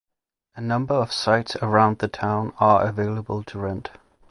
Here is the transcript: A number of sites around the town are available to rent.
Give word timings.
A 0.55 0.61
number 0.61 0.95
of 0.95 1.11
sites 1.13 1.55
around 1.57 1.99
the 1.99 2.07
town 2.07 2.53
are 2.57 2.87
available 2.87 3.43
to 3.43 3.59
rent. 3.59 3.91